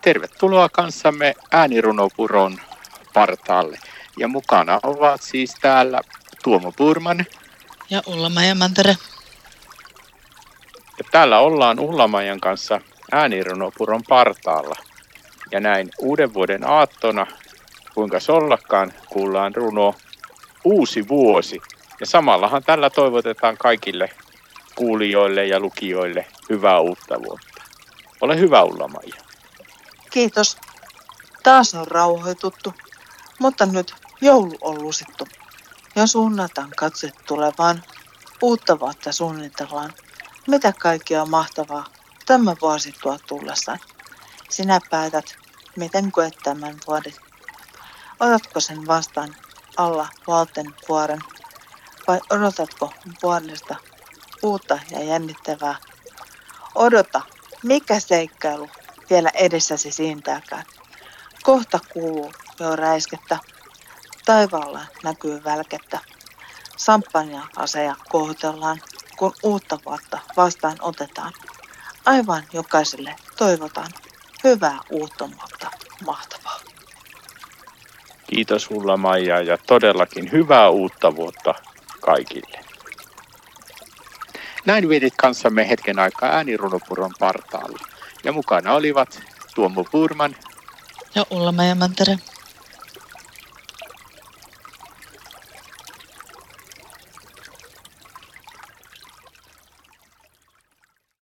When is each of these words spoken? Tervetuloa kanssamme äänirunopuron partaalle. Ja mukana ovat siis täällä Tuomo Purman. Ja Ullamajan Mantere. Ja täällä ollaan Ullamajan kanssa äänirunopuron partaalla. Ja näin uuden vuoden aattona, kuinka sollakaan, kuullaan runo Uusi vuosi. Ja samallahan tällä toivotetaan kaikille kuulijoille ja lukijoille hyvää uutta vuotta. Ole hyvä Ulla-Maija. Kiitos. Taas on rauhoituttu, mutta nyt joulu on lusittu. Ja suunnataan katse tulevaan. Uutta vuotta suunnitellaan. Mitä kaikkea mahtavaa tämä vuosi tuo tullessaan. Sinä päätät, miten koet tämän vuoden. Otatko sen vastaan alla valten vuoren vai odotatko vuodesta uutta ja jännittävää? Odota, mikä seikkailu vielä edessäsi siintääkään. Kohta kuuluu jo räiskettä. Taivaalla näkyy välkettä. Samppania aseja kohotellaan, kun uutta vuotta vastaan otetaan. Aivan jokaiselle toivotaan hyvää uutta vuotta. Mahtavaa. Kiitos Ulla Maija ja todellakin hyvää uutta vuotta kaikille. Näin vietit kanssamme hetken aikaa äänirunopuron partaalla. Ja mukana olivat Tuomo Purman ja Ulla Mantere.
Tervetuloa 0.00 0.68
kanssamme 0.68 1.34
äänirunopuron 1.52 2.58
partaalle. 3.14 3.78
Ja 4.18 4.28
mukana 4.28 4.80
ovat 4.82 5.22
siis 5.22 5.54
täällä 5.60 6.00
Tuomo 6.44 6.72
Purman. 6.72 7.26
Ja 7.90 8.02
Ullamajan 8.06 8.58
Mantere. 8.58 8.96
Ja 10.98 11.04
täällä 11.10 11.38
ollaan 11.38 11.78
Ullamajan 11.80 12.40
kanssa 12.40 12.80
äänirunopuron 13.12 14.02
partaalla. 14.08 14.76
Ja 15.52 15.60
näin 15.60 15.88
uuden 15.98 16.34
vuoden 16.34 16.70
aattona, 16.70 17.26
kuinka 17.94 18.20
sollakaan, 18.20 18.92
kuullaan 19.08 19.54
runo 19.54 19.94
Uusi 20.64 21.08
vuosi. 21.08 21.60
Ja 22.00 22.06
samallahan 22.06 22.62
tällä 22.64 22.90
toivotetaan 22.90 23.56
kaikille 23.56 24.10
kuulijoille 24.74 25.46
ja 25.46 25.60
lukijoille 25.60 26.26
hyvää 26.50 26.80
uutta 26.80 27.22
vuotta. 27.22 27.62
Ole 28.20 28.38
hyvä 28.38 28.62
Ulla-Maija. 28.62 29.29
Kiitos. 30.10 30.56
Taas 31.42 31.74
on 31.74 31.88
rauhoituttu, 31.88 32.74
mutta 33.38 33.66
nyt 33.66 33.94
joulu 34.20 34.58
on 34.60 34.82
lusittu. 34.82 35.28
Ja 35.96 36.06
suunnataan 36.06 36.70
katse 36.76 37.12
tulevaan. 37.26 37.82
Uutta 38.42 38.80
vuotta 38.80 39.12
suunnitellaan. 39.12 39.92
Mitä 40.46 40.72
kaikkea 40.72 41.26
mahtavaa 41.26 41.84
tämä 42.26 42.56
vuosi 42.60 42.94
tuo 43.02 43.18
tullessaan. 43.26 43.78
Sinä 44.50 44.80
päätät, 44.90 45.36
miten 45.76 46.12
koet 46.12 46.34
tämän 46.42 46.76
vuoden. 46.86 47.14
Otatko 48.20 48.60
sen 48.60 48.86
vastaan 48.86 49.36
alla 49.76 50.08
valten 50.26 50.74
vuoren 50.88 51.20
vai 52.08 52.20
odotatko 52.30 52.92
vuodesta 53.22 53.76
uutta 54.42 54.78
ja 54.90 55.04
jännittävää? 55.04 55.76
Odota, 56.74 57.20
mikä 57.62 58.00
seikkailu 58.00 58.68
vielä 59.10 59.30
edessäsi 59.34 59.92
siintääkään. 59.92 60.64
Kohta 61.42 61.78
kuuluu 61.92 62.32
jo 62.60 62.76
räiskettä. 62.76 63.38
Taivaalla 64.24 64.80
näkyy 65.04 65.44
välkettä. 65.44 65.98
Samppania 66.76 67.42
aseja 67.56 67.94
kohotellaan, 68.08 68.80
kun 69.16 69.32
uutta 69.42 69.78
vuotta 69.86 70.18
vastaan 70.36 70.76
otetaan. 70.80 71.32
Aivan 72.06 72.42
jokaiselle 72.52 73.16
toivotaan 73.38 73.90
hyvää 74.44 74.78
uutta 74.90 75.28
vuotta. 75.36 75.70
Mahtavaa. 76.06 76.60
Kiitos 78.26 78.70
Ulla 78.70 78.96
Maija 78.96 79.42
ja 79.42 79.58
todellakin 79.58 80.32
hyvää 80.32 80.68
uutta 80.68 81.16
vuotta 81.16 81.54
kaikille. 82.00 82.60
Näin 84.66 84.88
vietit 84.88 85.14
kanssamme 85.16 85.68
hetken 85.68 85.98
aikaa 85.98 86.28
äänirunopuron 86.28 87.12
partaalla. 87.18 87.78
Ja 88.24 88.32
mukana 88.32 88.74
olivat 88.74 89.20
Tuomo 89.54 89.84
Purman 89.84 90.34
ja 91.14 91.26
Ulla 91.30 91.52
Mantere. 91.52 92.18